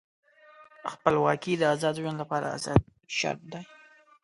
[0.91, 3.63] خپلواکي د آزاد ژوند لپاره اساسي شرط دی.